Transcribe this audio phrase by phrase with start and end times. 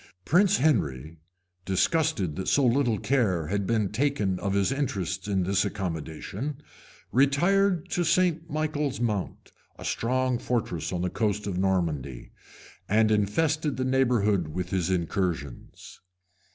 [0.25, 1.19] ]Prince Henry,
[1.63, 6.57] disgusted that so little care had been taken of his interests in this accommodation,
[7.11, 8.49] retired to St.
[8.49, 12.31] Michael's Mount, a strong fortress on the coast of Normandy,
[12.89, 16.01] and infested the neighborhood with his incursions.